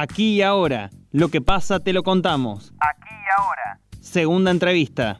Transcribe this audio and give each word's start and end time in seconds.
Aquí 0.00 0.36
y 0.36 0.42
ahora. 0.42 0.90
Lo 1.10 1.28
que 1.28 1.40
pasa 1.40 1.80
te 1.80 1.92
lo 1.92 2.04
contamos. 2.04 2.72
Aquí 2.78 3.10
y 3.10 3.40
ahora. 3.40 3.80
Segunda 4.00 4.52
entrevista. 4.52 5.18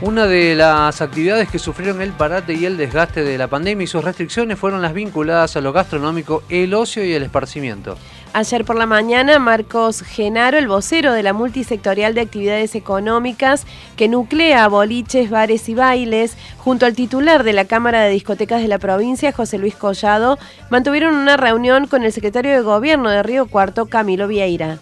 Una 0.00 0.26
de 0.26 0.54
las 0.54 1.02
actividades 1.02 1.50
que 1.50 1.58
sufrieron 1.58 2.00
el 2.00 2.12
parate 2.12 2.54
y 2.54 2.64
el 2.64 2.78
desgaste 2.78 3.22
de 3.22 3.36
la 3.36 3.48
pandemia 3.48 3.84
y 3.84 3.86
sus 3.86 4.02
restricciones 4.02 4.58
fueron 4.58 4.80
las 4.80 4.94
vinculadas 4.94 5.56
a 5.56 5.60
lo 5.60 5.74
gastronómico, 5.74 6.42
el 6.48 6.72
ocio 6.72 7.04
y 7.04 7.12
el 7.12 7.22
esparcimiento. 7.22 7.98
Ayer 8.36 8.64
por 8.64 8.74
la 8.74 8.86
mañana, 8.86 9.38
Marcos 9.38 10.02
Genaro, 10.02 10.58
el 10.58 10.66
vocero 10.66 11.12
de 11.12 11.22
la 11.22 11.32
multisectorial 11.32 12.14
de 12.14 12.22
actividades 12.22 12.74
económicas 12.74 13.64
que 13.96 14.08
nuclea 14.08 14.66
boliches, 14.66 15.30
bares 15.30 15.68
y 15.68 15.74
bailes, 15.76 16.36
junto 16.58 16.84
al 16.84 16.96
titular 16.96 17.44
de 17.44 17.52
la 17.52 17.66
Cámara 17.66 18.02
de 18.02 18.10
Discotecas 18.10 18.60
de 18.60 18.66
la 18.66 18.80
provincia, 18.80 19.30
José 19.30 19.56
Luis 19.58 19.76
Collado, 19.76 20.36
mantuvieron 20.68 21.14
una 21.14 21.36
reunión 21.36 21.86
con 21.86 22.02
el 22.02 22.10
secretario 22.10 22.50
de 22.50 22.62
Gobierno 22.62 23.08
de 23.08 23.22
Río 23.22 23.46
Cuarto, 23.46 23.86
Camilo 23.86 24.26
Vieira. 24.26 24.80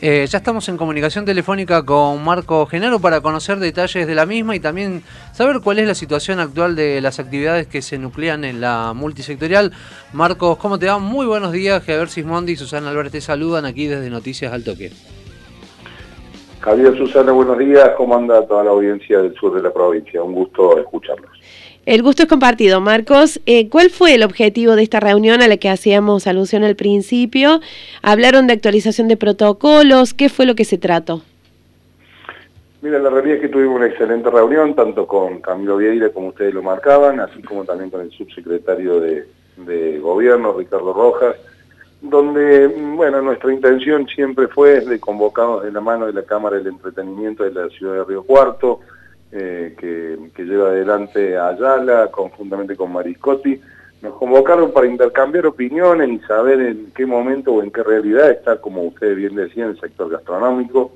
Eh, 0.00 0.26
ya 0.28 0.38
estamos 0.38 0.68
en 0.68 0.76
comunicación 0.76 1.24
telefónica 1.24 1.84
con 1.84 2.22
Marco 2.22 2.66
Genaro 2.66 2.98
para 2.98 3.20
conocer 3.20 3.58
detalles 3.58 4.06
de 4.06 4.14
la 4.14 4.26
misma 4.26 4.54
y 4.54 4.60
también 4.60 5.02
saber 5.32 5.60
cuál 5.62 5.78
es 5.78 5.86
la 5.86 5.94
situación 5.94 6.40
actual 6.40 6.76
de 6.76 7.00
las 7.00 7.20
actividades 7.20 7.68
que 7.68 7.80
se 7.80 7.96
nuclean 7.96 8.44
en 8.44 8.60
la 8.60 8.92
multisectorial. 8.94 9.72
Marcos, 10.12 10.58
¿cómo 10.58 10.78
te 10.78 10.86
va? 10.86 10.98
Muy 10.98 11.26
buenos 11.26 11.52
días. 11.52 11.82
Javier 11.84 12.08
Sismondi 12.08 12.52
y 12.52 12.56
Susana 12.56 12.90
Álvarez 12.90 13.12
te 13.12 13.20
saludan 13.20 13.64
aquí 13.64 13.86
desde 13.86 14.10
Noticias 14.10 14.52
al 14.52 14.64
Toque. 14.64 14.90
Javier, 16.60 16.96
Susana, 16.96 17.32
buenos 17.32 17.58
días. 17.58 17.90
¿Cómo 17.96 18.16
anda 18.16 18.46
toda 18.46 18.64
la 18.64 18.70
audiencia 18.70 19.20
del 19.20 19.34
sur 19.34 19.54
de 19.54 19.62
la 19.62 19.72
provincia? 19.72 20.22
Un 20.22 20.32
gusto 20.32 20.78
escucharlos. 20.78 21.30
El 21.86 22.02
gusto 22.02 22.22
es 22.22 22.28
compartido. 22.30 22.80
Marcos, 22.80 23.40
eh, 23.44 23.68
¿cuál 23.68 23.90
fue 23.90 24.14
el 24.14 24.22
objetivo 24.22 24.74
de 24.74 24.82
esta 24.82 25.00
reunión 25.00 25.42
a 25.42 25.48
la 25.48 25.58
que 25.58 25.68
hacíamos 25.68 26.26
alusión 26.26 26.64
al 26.64 26.76
principio? 26.76 27.60
¿Hablaron 28.00 28.46
de 28.46 28.54
actualización 28.54 29.06
de 29.06 29.18
protocolos? 29.18 30.14
¿Qué 30.14 30.30
fue 30.30 30.46
lo 30.46 30.54
que 30.54 30.64
se 30.64 30.78
trató? 30.78 31.20
Mira, 32.80 32.98
la 32.98 33.10
realidad 33.10 33.36
es 33.36 33.42
que 33.42 33.48
tuvimos 33.48 33.76
una 33.76 33.86
excelente 33.86 34.30
reunión, 34.30 34.74
tanto 34.74 35.06
con 35.06 35.40
Camilo 35.40 35.76
Vieira, 35.76 36.08
como 36.08 36.28
ustedes 36.28 36.54
lo 36.54 36.62
marcaban, 36.62 37.20
así 37.20 37.42
como 37.42 37.64
también 37.64 37.90
con 37.90 38.00
el 38.00 38.10
subsecretario 38.12 39.00
de, 39.00 39.26
de 39.58 39.98
Gobierno, 39.98 40.54
Ricardo 40.56 40.92
Rojas, 40.94 41.36
donde, 42.00 42.66
bueno, 42.66 43.20
nuestra 43.20 43.52
intención 43.52 44.06
siempre 44.08 44.48
fue 44.48 44.80
de 44.80 44.98
convocar 45.00 45.60
de 45.60 45.70
la 45.70 45.80
mano 45.80 46.06
de 46.06 46.14
la 46.14 46.22
Cámara 46.22 46.56
del 46.56 46.68
Entretenimiento 46.68 47.44
de 47.44 47.52
la 47.52 47.68
Ciudad 47.68 47.94
de 47.94 48.04
Río 48.04 48.22
Cuarto, 48.22 48.80
eh, 49.36 49.74
que, 49.76 50.44
lleva 50.44 50.68
adelante 50.68 51.36
Ayala, 51.36 52.08
conjuntamente 52.12 52.76
con 52.76 52.92
Mariscotti, 52.92 53.60
nos 54.00 54.14
convocaron 54.14 54.70
para 54.72 54.86
intercambiar 54.86 55.46
opiniones 55.46 56.08
y 56.08 56.18
saber 56.20 56.60
en 56.60 56.92
qué 56.94 57.04
momento 57.04 57.54
o 57.54 57.62
en 57.62 57.72
qué 57.72 57.82
realidad 57.82 58.30
está, 58.30 58.60
como 58.60 58.82
ustedes 58.82 59.16
bien 59.16 59.34
decían, 59.34 59.70
el 59.70 59.80
sector 59.80 60.08
gastronómico. 60.08 60.92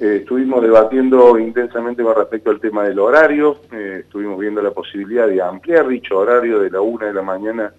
Eh, 0.00 0.20
estuvimos 0.20 0.62
debatiendo 0.62 1.38
intensamente 1.38 2.02
con 2.02 2.16
respecto 2.16 2.50
al 2.50 2.60
tema 2.60 2.84
del 2.84 3.00
horario, 3.00 3.58
eh, 3.70 4.02
estuvimos 4.04 4.38
viendo 4.38 4.62
la 4.62 4.70
posibilidad 4.70 5.26
de 5.26 5.42
ampliar 5.42 5.88
dicho 5.88 6.18
horario 6.18 6.60
de 6.60 6.70
la 6.70 6.80
una 6.80 7.06
de 7.06 7.12
la 7.12 7.22
mañana 7.22 7.72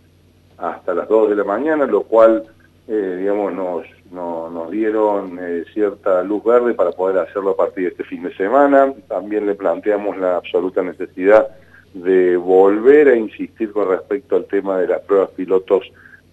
hasta 0.57 0.93
las 0.93 1.07
2 1.07 1.29
de 1.29 1.35
la 1.35 1.45
mañana, 1.45 1.87
lo 1.87 2.03
cual, 2.03 2.43
digamos, 2.95 3.53
nos, 3.53 3.85
nos 4.11 4.71
dieron 4.71 5.37
eh, 5.39 5.63
cierta 5.73 6.23
luz 6.23 6.43
verde 6.43 6.73
para 6.73 6.91
poder 6.91 7.19
hacerlo 7.19 7.51
a 7.51 7.55
partir 7.55 7.83
de 7.83 7.89
este 7.89 8.03
fin 8.03 8.23
de 8.23 8.35
semana. 8.35 8.93
También 9.07 9.45
le 9.45 9.53
planteamos 9.53 10.17
la 10.17 10.37
absoluta 10.37 10.81
necesidad 10.81 11.47
de 11.93 12.35
volver 12.37 13.09
a 13.09 13.15
insistir 13.15 13.71
con 13.71 13.89
respecto 13.89 14.35
al 14.35 14.45
tema 14.45 14.79
de 14.79 14.87
las 14.87 15.01
pruebas 15.01 15.29
pilotos 15.31 15.83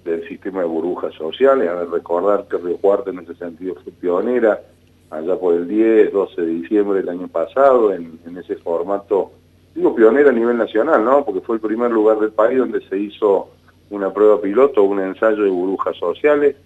del 0.04 0.26
sistema 0.28 0.60
de 0.60 0.66
burbujas 0.66 1.14
sociales. 1.14 1.68
A 1.68 1.84
recordar 1.84 2.46
que 2.48 2.56
Río 2.56 2.78
Cuarto 2.78 3.10
en 3.10 3.18
ese 3.18 3.34
sentido 3.34 3.74
fue 3.74 3.92
pionera 3.92 4.58
allá 5.10 5.36
por 5.36 5.54
el 5.54 5.68
10, 5.68 6.12
12 6.12 6.40
de 6.40 6.46
diciembre 6.46 7.00
del 7.00 7.10
año 7.10 7.28
pasado 7.28 7.92
en, 7.92 8.18
en 8.26 8.38
ese 8.38 8.56
formato, 8.56 9.30
digo 9.74 9.94
pionera 9.94 10.30
a 10.30 10.32
nivel 10.32 10.56
nacional, 10.56 11.04
¿no? 11.04 11.24
Porque 11.24 11.42
fue 11.42 11.56
el 11.56 11.60
primer 11.60 11.90
lugar 11.90 12.18
del 12.18 12.32
país 12.32 12.58
donde 12.58 12.80
se 12.88 12.98
hizo 12.98 13.50
una 13.90 14.12
prueba 14.12 14.40
piloto, 14.40 14.82
un 14.82 15.00
ensayo 15.00 15.42
de 15.44 15.50
burbujas 15.50 15.96
sociales 15.96 16.56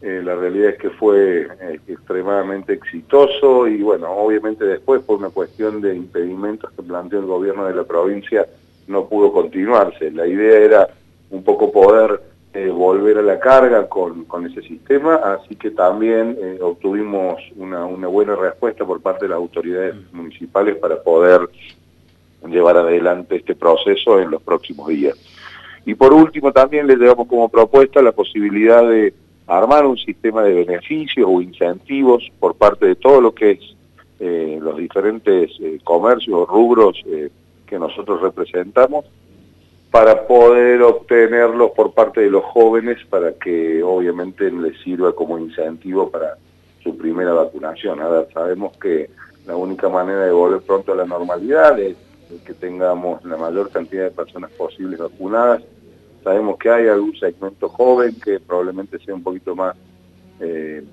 eh, 0.00 0.22
la 0.22 0.36
realidad 0.36 0.70
es 0.70 0.78
que 0.78 0.90
fue 0.90 1.48
eh, 1.60 1.80
extremadamente 1.88 2.72
exitoso 2.72 3.66
y 3.66 3.82
bueno, 3.82 4.08
obviamente 4.12 4.64
después 4.64 5.02
por 5.02 5.18
una 5.18 5.30
cuestión 5.30 5.80
de 5.80 5.96
impedimentos 5.96 6.70
que 6.70 6.84
planteó 6.84 7.18
el 7.18 7.26
gobierno 7.26 7.66
de 7.66 7.74
la 7.74 7.82
provincia 7.82 8.46
no 8.86 9.06
pudo 9.06 9.32
continuarse. 9.32 10.12
La 10.12 10.26
idea 10.26 10.60
era 10.60 10.88
un 11.30 11.42
poco 11.42 11.72
poder 11.72 12.22
eh, 12.54 12.68
volver 12.68 13.18
a 13.18 13.22
la 13.22 13.40
carga 13.40 13.88
con, 13.88 14.24
con, 14.24 14.46
ese 14.46 14.62
sistema, 14.62 15.16
así 15.16 15.56
que 15.56 15.72
también 15.72 16.38
obtuvimos 16.62 17.42
una, 17.56 17.84
una 17.84 18.06
buena 18.06 18.36
respuesta 18.36 18.84
por 18.84 19.02
parte 19.02 19.24
de 19.24 19.30
las 19.30 19.36
autoridades 19.36 19.96
municipales 20.12 20.76
para 20.76 21.02
poder 21.02 21.40
llevar 22.46 22.76
adelante 22.76 23.36
este 23.36 23.56
proceso 23.56 24.20
en 24.20 24.30
los 24.30 24.42
próximos 24.42 24.86
días. 24.88 25.18
Y 25.86 25.94
por 25.94 26.12
último 26.12 26.52
también 26.52 26.86
le 26.86 26.96
llevamos 26.96 27.28
como 27.28 27.48
propuesta 27.48 28.02
la 28.02 28.12
posibilidad 28.12 28.86
de 28.88 29.14
armar 29.46 29.86
un 29.86 29.96
sistema 29.96 30.42
de 30.42 30.64
beneficios 30.64 31.26
o 31.28 31.40
incentivos 31.40 32.30
por 32.38 32.54
parte 32.54 32.86
de 32.86 32.96
todo 32.96 33.20
lo 33.20 33.34
que 33.34 33.52
es 33.52 33.60
eh, 34.20 34.58
los 34.60 34.76
diferentes 34.76 35.50
eh, 35.60 35.78
comercios 35.82 36.36
o 36.36 36.46
rubros 36.46 37.00
eh, 37.06 37.30
que 37.66 37.78
nosotros 37.78 38.20
representamos 38.20 39.06
para 39.90 40.26
poder 40.26 40.82
obtenerlos 40.82 41.70
por 41.70 41.92
parte 41.92 42.20
de 42.20 42.30
los 42.30 42.44
jóvenes 42.44 42.98
para 43.08 43.32
que 43.32 43.82
obviamente 43.82 44.50
les 44.50 44.78
sirva 44.82 45.12
como 45.12 45.38
incentivo 45.38 46.10
para 46.10 46.36
su 46.82 46.96
primera 46.96 47.32
vacunación. 47.32 48.00
A 48.00 48.08
ver, 48.08 48.28
sabemos 48.34 48.76
que 48.76 49.08
la 49.46 49.56
única 49.56 49.88
manera 49.88 50.26
de 50.26 50.32
volver 50.32 50.60
pronto 50.60 50.92
a 50.92 50.96
la 50.96 51.06
normalidad 51.06 51.78
es 51.78 51.96
que 52.44 52.54
tengamos 52.54 53.24
la 53.24 53.36
mayor 53.36 53.70
cantidad 53.70 54.04
de 54.04 54.10
personas 54.10 54.50
posibles 54.52 54.98
vacunadas 54.98 55.62
Sabemos 56.22 56.58
que 56.58 56.68
hay 56.68 56.88
algún 56.88 57.16
segmento 57.16 57.68
joven 57.68 58.14
que 58.22 58.40
probablemente 58.40 58.98
sea 58.98 59.14
un 59.14 59.22
poquito 59.22 59.54
más, 59.54 59.76
eh, 60.40 60.84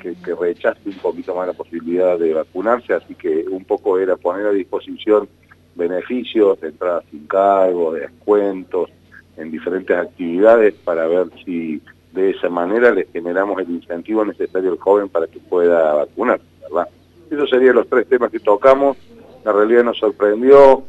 que, 0.00 0.14
que, 0.14 0.34
rechace 0.34 0.80
un 0.88 0.94
poquito 0.94 1.34
más 1.34 1.48
la 1.48 1.52
posibilidad 1.52 2.18
de 2.18 2.32
vacunarse, 2.32 2.94
así 2.94 3.14
que 3.14 3.44
un 3.50 3.64
poco 3.64 3.98
era 3.98 4.16
poner 4.16 4.46
a 4.46 4.52
disposición 4.52 5.28
beneficios 5.74 6.60
de 6.60 6.68
entrada 6.68 7.02
sin 7.10 7.26
cargo, 7.26 7.92
de 7.92 8.00
descuentos, 8.00 8.90
en 9.36 9.50
diferentes 9.50 9.96
actividades 9.96 10.74
para 10.84 11.06
ver 11.06 11.28
si 11.44 11.80
de 12.12 12.30
esa 12.30 12.48
manera 12.48 12.92
le 12.92 13.06
generamos 13.06 13.60
el 13.60 13.70
incentivo 13.70 14.24
necesario 14.24 14.72
al 14.72 14.78
joven 14.78 15.08
para 15.08 15.26
que 15.26 15.38
pueda 15.38 15.94
vacunarse, 15.94 16.44
¿verdad? 16.62 16.88
Esos 17.30 17.48
serían 17.48 17.76
los 17.76 17.88
tres 17.88 18.08
temas 18.08 18.30
que 18.30 18.40
tocamos. 18.40 18.96
La 19.44 19.52
realidad 19.52 19.84
nos 19.84 19.98
sorprendió 19.98 20.84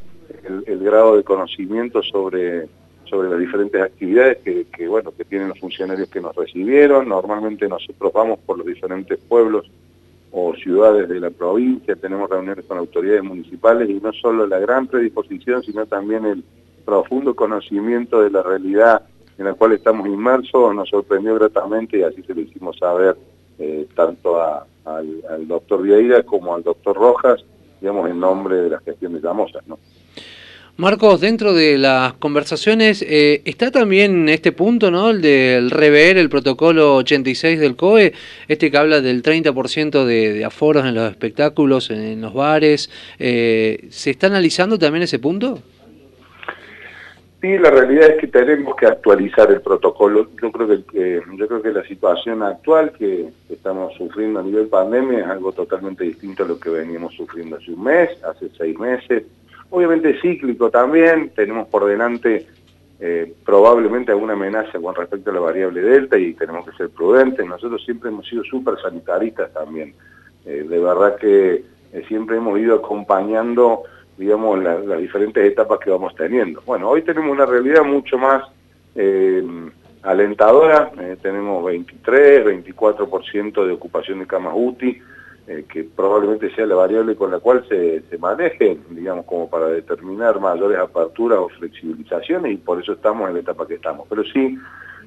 el 0.66 0.80
grado 0.80 1.18
de 1.18 1.24
conocimiento 1.24 2.02
sobre 2.04 2.68
sobre 3.12 3.30
las 3.30 3.40
diferentes 3.40 3.82
actividades 3.82 4.38
que, 4.38 4.88
bueno, 4.88 5.12
que 5.12 5.26
tienen 5.26 5.50
los 5.50 5.60
funcionarios 5.60 6.10
que 6.10 6.22
nos 6.22 6.34
recibieron. 6.34 7.10
Normalmente 7.10 7.68
nosotros 7.68 8.14
vamos 8.14 8.40
por 8.40 8.58
los 8.58 8.66
diferentes 8.66 9.20
pueblos 9.20 9.70
o 10.32 10.56
ciudades 10.56 11.10
de 11.10 11.20
la 11.20 11.30
provincia, 11.30 11.94
tenemos 11.98 12.30
reuniones 12.30 12.64
con 12.64 12.78
autoridades 12.78 13.22
municipales 13.22 13.90
y 13.90 13.96
no 13.96 14.14
solo 14.14 14.48
la 14.48 14.60
gran 14.60 14.88
predisposición, 14.88 15.62
sino 15.62 15.86
también 15.86 16.26
el 16.26 16.42
profundo 16.86 17.36
conocimiento 17.36 18.22
de 18.22 18.30
la 18.30 18.42
realidad 18.42 19.02
en 19.38 19.46
la 19.46 19.56
cual 19.56 19.74
estamos 19.74 20.08
inmersos, 20.08 20.74
nos 20.74 20.88
sorprendió 20.88 21.36
gratamente 21.36 21.98
y 21.98 22.04
así 22.04 22.24
se 22.24 22.34
lo 22.34 22.40
hicimos 22.40 22.78
saber 22.78 23.18
eh, 23.60 23.88
tanto 23.94 24.42
al, 24.42 24.64
al, 25.30 25.48
doctor 25.50 25.82
Vieira 25.82 26.24
como 26.24 26.56
al 26.56 26.64
doctor 26.64 26.96
Rojas, 26.96 27.44
digamos, 27.82 28.10
en 28.10 28.20
nombre 28.20 28.58
de 28.58 28.70
la 28.70 28.80
gestión 28.80 29.14
de 29.14 29.20
Llamosas, 29.20 29.68
¿no? 29.68 29.78
Marcos, 30.78 31.20
dentro 31.20 31.54
de 31.54 31.78
las 31.78 32.14
conversaciones 32.14 33.06
eh, 33.08 33.42
está 33.46 33.70
también 33.72 34.30
este 34.30 34.52
punto, 34.52 34.90
¿no? 34.90 35.12
El 35.12 35.22
del 35.22 35.70
rever 35.70 36.18
el 36.18 36.30
protocolo 36.30 36.96
86 36.96 37.60
del 37.60 37.76
COE, 37.76 38.14
este 38.48 38.72
que 38.72 38.78
habla 38.78 39.02
del 39.02 39.22
30% 39.22 40.06
de, 40.06 40.34
de, 40.34 40.46
aforos 40.46 40.86
en 40.86 40.96
los 40.96 41.12
espectáculos, 41.12 41.92
en, 41.92 42.22
los 42.22 42.34
bares. 42.34 42.90
Eh, 43.20 43.90
¿Se 43.92 44.12
está 44.12 44.28
analizando 44.28 44.80
también 44.80 45.04
ese 45.04 45.20
punto? 45.20 45.62
Sí, 47.42 47.58
la 47.58 47.72
realidad 47.72 48.12
es 48.12 48.18
que 48.18 48.28
tenemos 48.28 48.76
que 48.76 48.86
actualizar 48.86 49.52
el 49.52 49.62
protocolo. 49.62 50.30
Yo 50.40 50.52
creo 50.52 50.68
que, 50.86 51.72
la 51.72 51.84
situación 51.84 52.44
actual 52.44 52.92
que 52.92 53.30
estamos 53.50 53.96
sufriendo 53.96 54.40
a 54.40 54.44
nivel 54.44 54.68
pandemia 54.68 55.22
es 55.22 55.28
algo 55.28 55.52
totalmente 55.52 56.04
distinto 56.04 56.44
a 56.44 56.48
lo 56.48 56.60
que 56.60 56.70
veníamos 56.70 57.16
sufriendo 57.16 57.56
hace 57.56 57.72
un 57.72 57.84
mes, 57.84 58.10
hace 58.24 58.50
seis 58.58 58.78
meses 58.78 59.24
obviamente 59.72 60.20
cíclico 60.22 60.70
también, 60.70 61.32
tenemos 61.36 61.68
por 61.70 61.86
delante 61.86 62.46
eh, 63.00 63.34
probablemente 63.44 64.12
alguna 64.12 64.34
amenaza 64.34 64.80
con 64.80 64.94
respecto 64.94 65.32
a 65.32 65.34
la 65.34 65.40
variable 65.40 65.82
delta 65.82 66.20
y 66.20 66.34
tenemos 66.34 66.70
que 66.70 66.76
ser 66.76 66.90
prudentes. 66.90 67.46
Nosotros 67.46 67.84
siempre 67.84 68.10
hemos 68.10 68.28
sido 68.28 68.44
súper 68.44 68.76
sanitaristas 68.80 69.52
también. 69.54 69.96
de 70.46 70.80
verdad 70.80 71.16
que 71.16 71.64
siempre 72.08 72.38
hemos 72.38 72.60
ido 72.60 72.76
acompañando 72.76 73.84
digamos, 74.18 74.62
las 74.64 75.00
diferentes 75.00 75.44
etapas 75.44 75.80
que 75.80 75.90
vamos 75.90 76.16
teniendo. 76.16 76.62
Bueno, 76.66 76.90
hoy 76.90 77.02
tenemos 77.02 77.32
una 77.32 77.46
realidad 77.46 77.84
mucho 77.84 78.18
más 78.18 78.44
eh, 78.96 79.44
alentadora, 80.04 80.92
eh, 81.00 81.18
tenemos 81.22 81.64
23, 81.64 82.46
24% 82.46 83.66
de 83.66 83.74
ocupación 83.74 84.20
de 84.20 84.28
camas 84.28 84.54
UTI, 84.56 85.02
eh, 85.48 85.66
que 85.72 85.84
probablemente 85.84 86.54
sea 86.56 86.66
la 86.66 86.76
variable 86.76 87.16
con 87.16 87.32
la 87.32 87.40
cual 87.40 87.66
se, 87.68 88.04
maneje, 88.18 88.78
digamos, 88.90 89.26
como 89.26 89.50
para 89.50 89.68
determinar 89.68 90.40
mayores 90.40 90.80
aperturas 90.80 91.40
o 91.40 91.50
flexibilizaciones, 91.50 92.54
y 92.54 92.58
por 92.58 92.82
eso 92.82 92.94
estamos 92.94 93.28
en 93.28 93.36
la 93.36 93.42
etapa 93.42 93.68
que 93.68 93.76
estamos. 93.76 94.08
Pero 94.10 94.24
sí, 94.26 94.58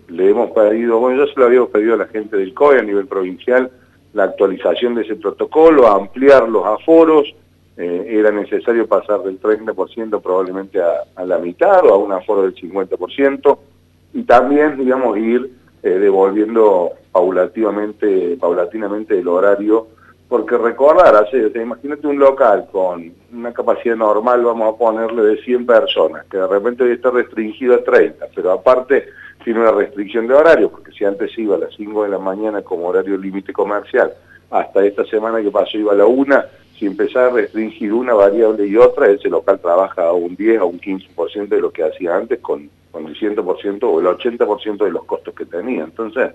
le 0.08 0.30
hemos 0.30 0.50
pedido, 0.50 0.98
bueno, 0.98 1.24
ya 1.24 1.32
se 1.32 1.38
lo 1.38 1.46
habíamos 1.46 1.70
pedido 1.70 1.94
a 1.94 1.98
la 1.98 2.08
gente 2.08 2.36
del 2.36 2.54
COE 2.54 2.78
a 2.78 2.82
nivel 2.82 3.06
provincial, 3.06 3.70
la 4.12 4.24
actualización 4.24 4.94
de 4.94 5.02
ese 5.02 5.16
protocolo, 5.16 5.88
ampliar 5.88 6.48
los 6.48 6.64
aforos, 6.66 7.34
eh, 7.76 8.06
era 8.08 8.30
necesario 8.30 8.86
pasar 8.86 9.22
del 9.22 9.40
30% 9.40 10.22
probablemente 10.22 10.80
a, 10.80 11.24
la 11.24 11.38
mitad 11.38 11.84
o 11.84 11.94
a 11.94 11.96
un 11.96 12.12
aforo 12.12 12.42
del 12.42 12.54
50% 12.54 13.58
y 14.12 14.22
también, 14.22 14.76
digamos, 14.78 15.18
ir 15.18 15.50
eh, 15.82 15.88
devolviendo 15.88 16.92
paulativamente, 17.10 18.36
paulatinamente 18.40 19.18
el 19.18 19.26
horario, 19.26 19.88
porque 20.28 20.56
recordar, 20.56 21.28
imagínate 21.54 22.06
un 22.06 22.18
local 22.18 22.66
con 22.70 23.12
una 23.32 23.52
capacidad 23.52 23.96
normal, 23.96 24.44
vamos 24.44 24.74
a 24.74 24.78
ponerle 24.78 25.22
de 25.22 25.42
100 25.42 25.66
personas, 25.66 26.26
que 26.26 26.38
de 26.38 26.46
repente 26.46 26.90
está 26.92 27.10
restringido 27.10 27.74
a 27.74 27.84
30, 27.84 28.26
pero 28.34 28.52
aparte 28.52 29.06
tiene 29.44 29.60
una 29.60 29.72
restricción 29.72 30.26
de 30.26 30.34
horario, 30.34 30.70
porque 30.70 30.92
si 30.92 31.04
antes 31.04 31.36
iba 31.38 31.56
a 31.56 31.58
las 31.58 31.74
5 31.76 32.04
de 32.04 32.08
la 32.08 32.18
mañana 32.18 32.62
como 32.62 32.86
horario 32.88 33.18
límite 33.18 33.52
comercial, 33.52 34.12
hasta 34.50 34.84
esta 34.84 35.04
semana 35.04 35.42
que 35.42 35.50
pasó 35.50 35.76
iba 35.76 35.92
a 35.92 35.96
la 35.96 36.06
1, 36.06 36.42
si 36.78 36.86
empezar 36.86 37.24
a 37.24 37.30
restringir 37.30 37.92
una 37.92 38.14
variable 38.14 38.66
y 38.66 38.76
otra, 38.76 39.10
ese 39.10 39.28
local 39.28 39.60
trabaja 39.60 40.08
a 40.08 40.12
un 40.12 40.34
10 40.34 40.60
o 40.60 40.66
un 40.66 40.80
15% 40.80 41.48
de 41.48 41.60
lo 41.60 41.70
que 41.70 41.84
hacía 41.84 42.16
antes 42.16 42.40
con, 42.40 42.68
con 42.90 43.06
el 43.06 43.14
100% 43.18 43.84
o 43.84 44.00
el 44.00 44.06
80% 44.06 44.84
de 44.84 44.90
los 44.90 45.04
costos 45.04 45.34
que 45.34 45.46
tenía. 45.46 45.84
Entonces, 45.84 46.32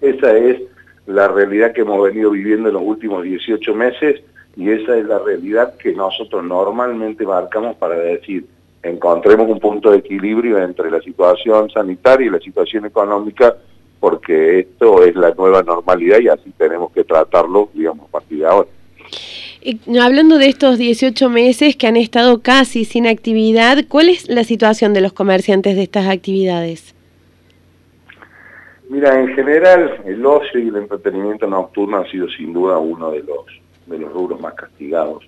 esa 0.00 0.36
es 0.36 0.60
la 1.06 1.28
realidad 1.28 1.72
que 1.72 1.80
hemos 1.80 2.02
venido 2.02 2.30
viviendo 2.30 2.68
en 2.68 2.74
los 2.74 2.82
últimos 2.84 3.24
18 3.24 3.74
meses 3.74 4.22
y 4.56 4.70
esa 4.70 4.96
es 4.96 5.06
la 5.06 5.18
realidad 5.18 5.74
que 5.76 5.92
nosotros 5.92 6.44
normalmente 6.44 7.26
marcamos 7.26 7.76
para 7.76 7.96
decir, 7.96 8.46
encontremos 8.82 9.48
un 9.50 9.58
punto 9.58 9.90
de 9.90 9.98
equilibrio 9.98 10.58
entre 10.58 10.90
la 10.90 11.00
situación 11.00 11.68
sanitaria 11.70 12.26
y 12.26 12.30
la 12.30 12.40
situación 12.40 12.86
económica, 12.86 13.56
porque 13.98 14.60
esto 14.60 15.02
es 15.02 15.14
la 15.16 15.34
nueva 15.34 15.62
normalidad 15.62 16.18
y 16.20 16.28
así 16.28 16.50
tenemos 16.56 16.92
que 16.92 17.04
tratarlo, 17.04 17.70
digamos, 17.74 18.08
a 18.08 18.12
partir 18.12 18.38
de 18.38 18.46
ahora 18.46 18.68
hablando 20.00 20.38
de 20.38 20.48
estos 20.48 20.78
18 20.78 21.28
meses 21.28 21.76
que 21.76 21.86
han 21.86 21.96
estado 21.96 22.40
casi 22.40 22.84
sin 22.84 23.06
actividad, 23.06 23.84
¿cuál 23.88 24.08
es 24.08 24.28
la 24.28 24.44
situación 24.44 24.94
de 24.94 25.00
los 25.00 25.12
comerciantes 25.12 25.76
de 25.76 25.82
estas 25.82 26.06
actividades? 26.08 26.94
Mira, 28.88 29.20
en 29.20 29.28
general 29.34 30.02
el 30.04 30.24
ocio 30.26 30.58
y 30.58 30.68
el 30.68 30.76
entretenimiento 30.76 31.46
nocturno 31.46 31.98
han 31.98 32.10
sido 32.10 32.28
sin 32.28 32.52
duda 32.52 32.78
uno 32.78 33.12
de 33.12 33.22
los, 33.22 33.46
de 33.86 33.98
los 33.98 34.12
rubros 34.12 34.40
más 34.40 34.54
castigados. 34.54 35.24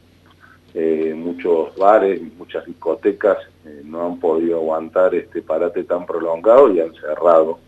Eh, 0.74 1.12
muchos 1.14 1.76
bares, 1.76 2.20
muchas 2.38 2.64
discotecas 2.64 3.36
eh, 3.66 3.82
no 3.84 4.06
han 4.06 4.18
podido 4.18 4.56
aguantar 4.56 5.14
este 5.14 5.42
parate 5.42 5.84
tan 5.84 6.06
prolongado 6.06 6.72
y 6.74 6.80
han 6.80 6.94
cerrado. 6.94 7.58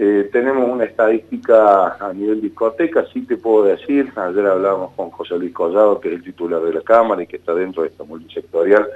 Eh, 0.00 0.30
tenemos 0.32 0.68
una 0.68 0.84
estadística 0.84 1.96
a 1.96 2.12
nivel 2.12 2.40
discoteca, 2.40 3.04
sí 3.12 3.22
te 3.22 3.36
puedo 3.36 3.64
decir, 3.64 4.12
ayer 4.14 4.46
hablábamos 4.46 4.92
con 4.94 5.10
José 5.10 5.36
Luis 5.36 5.52
Collado, 5.52 5.98
que 5.98 6.06
es 6.06 6.14
el 6.14 6.22
titular 6.22 6.62
de 6.62 6.72
la 6.72 6.82
Cámara 6.82 7.20
y 7.20 7.26
que 7.26 7.38
está 7.38 7.52
dentro 7.52 7.82
de 7.82 7.88
esta 7.88 8.04
multisectorial, 8.04 8.86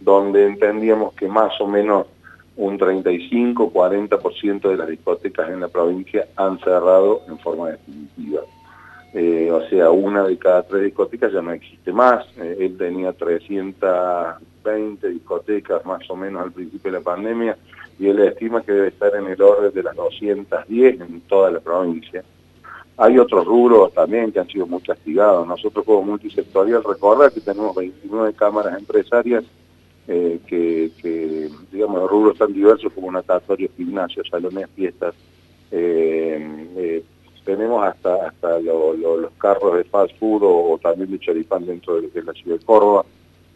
donde 0.00 0.44
entendíamos 0.44 1.14
que 1.14 1.26
más 1.26 1.58
o 1.58 1.66
menos 1.66 2.06
un 2.56 2.78
35-40% 2.78 4.68
de 4.68 4.76
las 4.76 4.88
discotecas 4.88 5.48
en 5.48 5.60
la 5.60 5.68
provincia 5.68 6.28
han 6.36 6.58
cerrado 6.58 7.22
en 7.28 7.38
forma 7.38 7.70
definitiva. 7.70 8.42
Eh, 9.14 9.50
o 9.50 9.68
sea, 9.68 9.90
una 9.90 10.24
de 10.24 10.38
cada 10.38 10.62
tres 10.62 10.84
discotecas 10.84 11.32
ya 11.32 11.42
no 11.42 11.52
existe 11.52 11.92
más. 11.92 12.24
Eh, 12.38 12.56
él 12.60 12.78
tenía 12.78 13.12
320 13.12 15.08
discotecas 15.08 15.84
más 15.84 16.08
o 16.08 16.16
menos 16.16 16.42
al 16.42 16.52
principio 16.52 16.90
de 16.90 16.98
la 16.98 17.04
pandemia 17.04 17.58
y 17.98 18.08
él 18.08 18.18
estima 18.20 18.62
que 18.62 18.72
debe 18.72 18.88
estar 18.88 19.14
en 19.14 19.26
el 19.26 19.42
orden 19.42 19.72
de 19.72 19.82
las 19.82 19.94
210 19.96 21.00
en 21.00 21.20
toda 21.22 21.50
la 21.50 21.60
provincia. 21.60 22.24
Hay 22.96 23.18
otros 23.18 23.44
rubros 23.44 23.92
también 23.92 24.32
que 24.32 24.40
han 24.40 24.48
sido 24.48 24.66
muy 24.66 24.80
castigados. 24.80 25.46
Nosotros 25.46 25.84
como 25.84 26.02
multisectorial, 26.02 26.82
recordar 26.82 27.32
que 27.32 27.40
tenemos 27.40 27.76
29 27.76 28.32
cámaras 28.34 28.78
empresarias 28.78 29.44
eh, 30.08 30.40
que, 30.46 30.90
digamos, 31.70 32.00
los 32.00 32.10
rubros 32.10 32.38
tan 32.38 32.52
diversos 32.52 32.92
como 32.92 33.12
natatorios, 33.12 33.70
gimnasios, 33.76 34.26
salones, 34.28 34.68
fiestas. 34.74 35.14
Tenemos 37.44 37.84
hasta 37.84 38.28
hasta 38.28 38.58
los 38.60 39.32
carros 39.38 39.76
de 39.76 39.84
fast 39.84 40.16
food 40.18 40.42
o, 40.44 40.78
también 40.82 41.10
de 41.10 41.18
choripán 41.18 41.66
dentro 41.66 42.00
de, 42.00 42.08
de 42.08 42.22
la 42.22 42.32
ciudad 42.32 42.58
de 42.58 42.64
Córdoba 42.64 43.04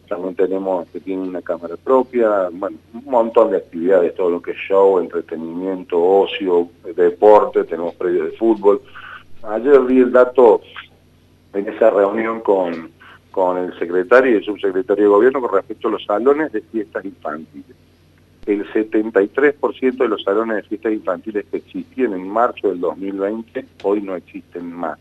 también 0.07 0.35
tenemos 0.35 0.87
que 0.89 0.99
tiene 0.99 1.23
una 1.23 1.41
cámara 1.41 1.75
propia, 1.77 2.49
bueno, 2.51 2.77
un 2.93 3.05
montón 3.05 3.51
de 3.51 3.57
actividades, 3.57 4.15
todo 4.15 4.29
lo 4.29 4.41
que 4.41 4.51
es 4.51 4.57
show, 4.57 4.99
entretenimiento, 4.99 6.01
ocio, 6.01 6.69
deporte, 6.95 7.63
tenemos 7.65 7.93
predios 7.95 8.31
de 8.31 8.37
fútbol. 8.37 8.81
Ayer 9.43 9.79
vi 9.81 9.99
el 9.99 10.11
dato 10.11 10.61
en 11.53 11.67
esa 11.67 11.89
reunión 11.89 12.41
con, 12.41 12.91
con 13.31 13.57
el 13.57 13.77
secretario 13.77 14.33
y 14.33 14.35
el 14.37 14.43
subsecretario 14.43 15.03
de 15.03 15.09
gobierno 15.09 15.41
con 15.41 15.53
respecto 15.53 15.87
a 15.89 15.91
los 15.91 16.05
salones 16.05 16.51
de 16.51 16.61
fiestas 16.61 17.05
infantiles. 17.05 17.75
El 18.47 18.65
73% 18.71 19.97
de 19.97 20.07
los 20.07 20.23
salones 20.23 20.55
de 20.55 20.63
fiestas 20.63 20.93
infantiles 20.93 21.45
que 21.51 21.57
existían 21.57 22.13
en 22.13 22.27
marzo 22.29 22.69
del 22.69 22.79
2020 22.79 23.65
hoy 23.83 24.01
no 24.01 24.15
existen 24.15 24.71
más. 24.71 24.97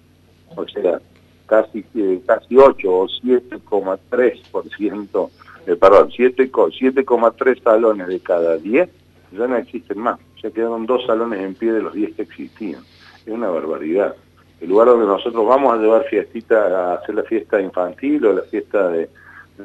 O 0.57 0.67
sea, 0.67 1.01
casi, 1.47 1.85
eh, 1.95 2.21
casi 2.27 2.57
8 2.57 2.93
o 2.93 3.09
7,3%, 3.09 5.31
eh, 5.69 5.77
perdón, 5.77 6.11
7,3 6.11 7.63
salones 7.63 8.09
de 8.09 8.19
cada 8.19 8.57
10 8.57 8.91
ya 9.31 9.47
no 9.47 9.57
existen 9.57 9.99
más. 9.99 10.19
Ya 10.43 10.51
quedaron 10.51 10.87
dos 10.87 11.07
salones 11.07 11.41
en 11.41 11.55
pie 11.55 11.73
de 11.73 11.83
los 11.83 11.95
10 11.95 12.17
que 12.17 12.23
existían. 12.23 12.83
Es 13.25 13.33
una 13.33 13.49
barbaridad. 13.49 14.17
El 14.61 14.71
lugar 14.71 14.89
donde 14.89 15.07
nosotros 15.07 15.47
vamos 15.47 15.73
a 15.73 15.77
llevar 15.77 16.03
fiestita, 16.05 16.67
a 16.67 16.95
hacer 16.95 17.15
la 17.15 17.23
fiesta 17.23 17.61
infantil 17.61 18.27
o 18.27 18.33
la 18.33 18.43
fiesta 18.43 18.89
de, 18.89 19.09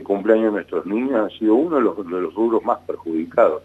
cumpleaños 0.04 0.46
de 0.46 0.52
nuestros 0.52 0.86
niños 0.86 1.16
ha 1.16 1.30
sido 1.38 1.56
uno 1.56 1.78
de 1.78 1.82
los, 1.82 1.98
de 1.98 2.22
los 2.22 2.36
rubros 2.36 2.64
más 2.64 2.78
perjudicados. 2.80 3.64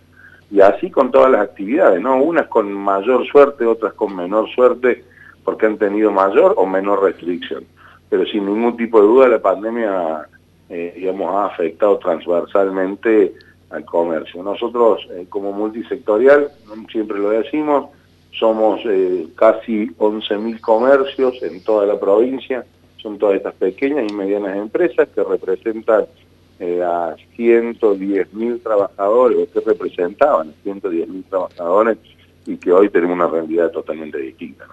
Y 0.50 0.60
así 0.60 0.90
con 0.90 1.10
todas 1.10 1.30
las 1.30 1.42
actividades, 1.42 2.00
¿no? 2.00 2.22
Unas 2.22 2.46
con 2.48 2.72
mayor 2.72 3.26
suerte, 3.26 3.64
otras 3.66 3.94
con 3.94 4.14
menor 4.14 4.48
suerte, 4.50 5.04
porque 5.44 5.66
han 5.66 5.78
tenido 5.78 6.10
mayor 6.10 6.54
o 6.56 6.66
menor 6.66 7.02
restricción 7.02 7.64
pero 8.08 8.24
sin 8.26 8.46
ningún 8.46 8.76
tipo 8.76 9.00
de 9.00 9.06
duda 9.06 9.28
la 9.28 9.40
pandemia, 9.40 10.28
eh, 10.68 11.14
ha 11.28 11.46
afectado 11.46 11.98
transversalmente 11.98 13.34
al 13.70 13.84
comercio. 13.84 14.42
Nosotros, 14.42 15.06
eh, 15.12 15.26
como 15.28 15.52
multisectorial, 15.52 16.48
siempre 16.90 17.18
lo 17.18 17.30
decimos, 17.30 17.90
somos 18.32 18.80
eh, 18.84 19.26
casi 19.34 19.88
11.000 19.98 20.60
comercios 20.60 21.42
en 21.42 21.62
toda 21.64 21.86
la 21.86 21.98
provincia, 21.98 22.64
son 23.02 23.18
todas 23.18 23.36
estas 23.36 23.54
pequeñas 23.54 24.10
y 24.10 24.14
medianas 24.14 24.56
empresas 24.56 25.08
que 25.14 25.22
representan 25.22 26.06
a 26.60 27.16
110.000 27.36 28.62
trabajadores, 28.62 29.38
o 29.38 29.52
que 29.52 29.60
representaban 29.60 30.50
a 30.50 30.68
110.000 30.68 31.24
trabajadores, 31.28 31.98
y 32.46 32.56
que 32.56 32.72
hoy 32.72 32.88
tenemos 32.88 33.14
una 33.16 33.28
realidad 33.28 33.70
totalmente 33.70 34.18
distinta. 34.18 34.66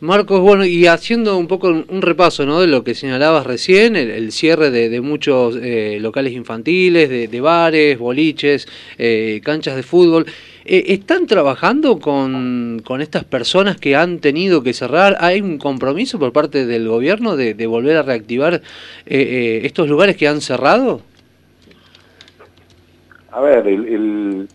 Marcos, 0.00 0.40
bueno, 0.40 0.66
y 0.66 0.86
haciendo 0.86 1.38
un 1.38 1.46
poco 1.46 1.68
un 1.68 2.02
repaso 2.02 2.44
¿no? 2.44 2.60
de 2.60 2.66
lo 2.66 2.84
que 2.84 2.94
señalabas 2.94 3.46
recién, 3.46 3.96
el, 3.96 4.30
cierre 4.30 4.70
de, 4.70 5.00
muchos 5.00 5.56
eh, 5.56 5.96
locales 6.00 6.34
infantiles, 6.34 7.08
de, 7.08 7.40
bares, 7.40 7.98
boliches, 7.98 8.68
eh, 8.98 9.40
canchas 9.42 9.74
de 9.74 9.82
fútbol, 9.82 10.26
eh, 10.26 10.32
¿están 10.66 11.26
trabajando 11.26 11.98
con, 11.98 12.82
estas 13.00 13.24
personas 13.24 13.76
que 13.78 13.96
han 13.96 14.18
tenido 14.18 14.62
que 14.62 14.72
cerrar? 14.72 15.16
¿Hay 15.20 15.40
un 15.40 15.58
compromiso 15.58 16.18
por 16.18 16.32
parte 16.32 16.66
del 16.66 16.88
gobierno 16.88 17.36
de, 17.36 17.66
volver 17.66 17.96
a 17.96 18.02
reactivar 18.02 18.62
estos 19.04 19.88
lugares 19.88 20.16
que 20.16 20.28
han 20.28 20.40
cerrado? 20.40 21.02
A 23.30 23.40
ver, 23.40 23.66
el, 23.66 24.48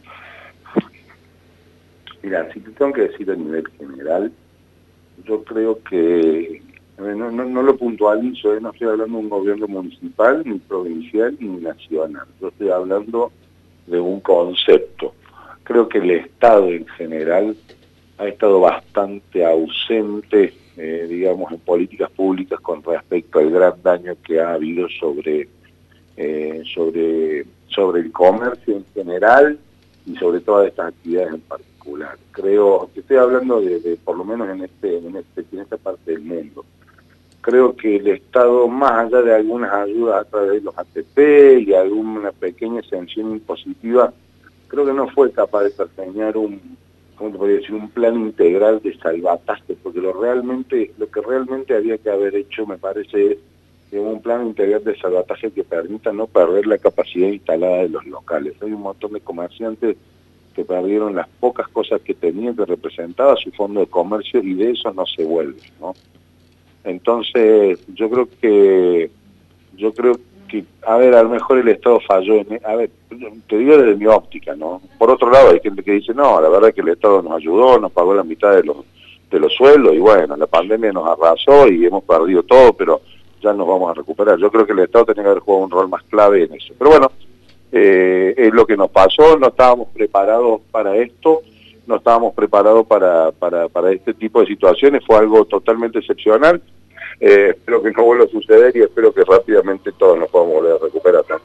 Mira, 2.23 2.51
si 2.53 2.59
te 2.59 2.71
tengo 2.71 2.93
que 2.93 3.01
decir 3.01 3.31
a 3.31 3.35
nivel 3.35 3.67
general, 3.77 4.31
yo 5.25 5.43
creo 5.43 5.81
que, 5.83 6.61
no, 6.97 7.31
no, 7.31 7.63
lo 7.63 7.75
puntualizo, 7.77 8.53
¿eh? 8.55 8.61
no 8.61 8.71
estoy 8.71 8.89
hablando 8.89 9.17
de 9.17 9.23
un 9.23 9.29
gobierno 9.29 9.67
municipal, 9.67 10.43
ni 10.45 10.59
provincial, 10.59 11.35
ni 11.39 11.61
nacional, 11.61 12.27
yo 12.39 12.49
estoy 12.49 12.69
hablando 12.69 13.31
de 13.87 13.99
un 13.99 14.19
concepto. 14.19 15.15
Creo 15.71 15.87
que 15.87 15.99
el 15.99 16.11
Estado 16.11 16.67
en 16.67 16.85
general 16.85 17.55
ha 18.17 18.27
estado 18.27 18.59
bastante 18.59 19.45
ausente 19.45 20.53
eh, 20.75 21.05
digamos, 21.07 21.49
en 21.49 21.59
políticas 21.59 22.11
públicas 22.11 22.59
con 22.59 22.83
respecto 22.83 23.39
al 23.39 23.51
gran 23.51 23.81
daño 23.81 24.17
que 24.21 24.41
ha 24.41 24.53
habido 24.53 24.89
sobre, 24.99 25.47
eh, 26.17 26.61
sobre, 26.73 27.45
sobre 27.67 28.01
el 28.01 28.11
comercio 28.11 28.75
en 28.75 28.85
general 28.93 29.57
y 30.05 30.17
sobre 30.17 30.41
todas 30.41 30.67
estas 30.67 30.89
actividades 30.89 31.35
en 31.35 31.41
particular. 31.41 32.17
Creo 32.31 32.89
que 32.93 32.99
estoy 32.99 33.15
hablando 33.15 33.61
de, 33.61 33.97
por 34.03 34.17
lo 34.17 34.25
menos 34.25 34.49
en, 34.49 34.65
este, 34.65 34.97
en, 34.97 35.15
este, 35.15 35.45
en 35.53 35.59
esta 35.59 35.77
parte 35.77 36.11
del 36.11 36.21
mundo. 36.21 36.65
Creo 37.39 37.77
que 37.77 37.95
el 37.95 38.07
Estado, 38.09 38.67
más 38.67 39.05
allá 39.05 39.21
de 39.21 39.35
algunas 39.35 39.71
ayudas 39.73 40.21
a 40.21 40.29
través 40.29 40.51
de 40.51 40.61
los 40.61 40.77
ATP 40.77 41.65
y 41.65 41.73
alguna 41.73 42.33
pequeña 42.33 42.81
exención 42.81 43.31
impositiva, 43.31 44.13
creo 44.71 44.85
que 44.85 44.93
no 44.93 45.09
fue 45.09 45.31
capaz 45.33 45.63
de 45.63 45.71
perseguir 45.71 46.37
un, 46.37 46.77
¿cómo 47.17 47.31
te 47.31 47.37
podría 47.37 47.57
decir? 47.57 47.73
un 47.73 47.89
plan 47.89 48.15
integral 48.15 48.81
de 48.81 48.97
salvataje, 48.97 49.75
porque 49.83 49.99
lo 49.99 50.13
realmente, 50.13 50.91
lo 50.97 51.11
que 51.11 51.19
realmente 51.19 51.75
había 51.75 51.97
que 51.97 52.09
haber 52.09 52.33
hecho, 52.35 52.65
me 52.65 52.77
parece, 52.77 53.33
es 53.33 53.99
un 53.99 54.21
plan 54.21 54.47
integral 54.47 54.81
de 54.85 54.97
salvataje 54.97 55.51
que 55.51 55.65
permita 55.65 56.13
no 56.13 56.25
perder 56.25 56.67
la 56.67 56.77
capacidad 56.77 57.27
instalada 57.27 57.79
de 57.79 57.89
los 57.89 58.05
locales. 58.05 58.53
Hay 58.61 58.71
un 58.71 58.81
montón 58.81 59.11
de 59.11 59.19
comerciantes 59.19 59.97
que 60.55 60.63
perdieron 60.63 61.15
las 61.15 61.27
pocas 61.27 61.67
cosas 61.67 61.99
que 62.01 62.13
tenían 62.13 62.55
que 62.55 62.65
representaba 62.65 63.35
su 63.35 63.51
fondo 63.51 63.81
de 63.81 63.87
comercio 63.87 64.41
y 64.41 64.53
de 64.53 64.71
eso 64.71 64.93
no 64.93 65.05
se 65.05 65.25
vuelve, 65.25 65.59
¿no? 65.81 65.93
Entonces, 66.85 67.77
yo 67.93 68.09
creo 68.09 68.29
que, 68.39 69.11
yo 69.75 69.93
creo 69.93 70.13
que, 70.51 70.65
a 70.86 70.98
ver, 70.98 71.15
a 71.15 71.24
lo 71.24 71.29
mejor 71.29 71.60
el 71.60 71.70
Estado 71.70 72.00
falló 72.01 72.36
en, 72.36 72.60
a 72.65 72.75
ver, 72.75 72.91
te 73.48 73.58
digo 73.58 73.77
desde 73.77 73.96
mi 73.96 74.05
óptica, 74.05 74.53
¿no? 74.55 74.81
Por 74.98 75.10
otro 75.10 75.31
lado, 75.31 75.51
hay 75.51 75.62
gente 75.62 75.81
que 75.81 75.93
dice, 75.93 76.13
no, 76.13 76.41
la 76.41 76.50
verdad 76.50 76.70
es 76.70 76.75
que 76.75 76.81
el 76.81 76.89
Estado 76.89 77.22
nos 77.22 77.34
ayudó, 77.34 77.79
nos 77.79 77.91
pagó 77.91 78.13
la 78.13 78.24
mitad 78.24 78.53
de 78.53 78.63
los, 78.63 78.77
de 79.31 79.39
los 79.39 79.53
sueldos 79.53 79.96
y 79.96 80.00
bueno, 80.00 80.36
la 80.36 80.48
pandemia 80.48 80.91
nos 80.91 81.08
arrasó 81.08 81.67
y 81.67 81.86
hemos 81.86 82.03
perdido 82.03 82.43
todo, 82.43 82.74
pero 82.74 83.01
ya 83.41 83.53
nos 83.53 83.65
vamos 83.67 83.89
a 83.89 83.93
recuperar. 83.93 84.38
Yo 84.38 84.51
creo 84.51 84.65
que 84.65 84.74
el 84.74 84.79
Estado 84.79 85.05
tenía 85.05 85.24
que 85.24 85.29
haber 85.29 85.41
jugado 85.41 85.63
un 85.63 85.72
rol 85.72 85.89
más 85.89 86.03
clave 86.03 86.43
en 86.43 86.53
eso. 86.53 86.74
Pero 86.77 86.91
bueno, 86.91 87.12
eh, 87.72 88.34
es 88.38 88.53
lo 88.53 88.65
que 88.65 88.75
nos 88.75 88.89
pasó, 88.91 89.38
no 89.39 89.48
estábamos 89.48 89.88
preparados 89.93 90.62
para 90.70 90.98
esto, 90.98 91.41
no 91.88 91.96
estábamos 91.96 92.34
preparados 92.34 92.86
para, 92.86 93.31
para, 93.31 93.70
para 93.70 93.91
este 93.91 94.13
tipo 94.13 94.41
de 94.41 94.48
situaciones, 94.48 95.03
fue 95.05 95.17
algo 95.17 95.46
totalmente 95.46 96.00
excepcional. 96.00 96.62
Eh, 97.19 97.49
espero 97.51 97.81
que 97.81 97.91
no 97.91 98.03
vuelva 98.03 98.25
a 98.25 98.27
suceder 98.27 98.75
y 98.75 98.81
espero 98.81 99.13
que 99.13 99.23
rápidamente 99.23 99.91
todos 99.93 100.17
nos 100.17 100.29
podamos 100.29 100.55
volver 100.55 100.73
a 100.73 100.83
recuperar. 100.83 101.41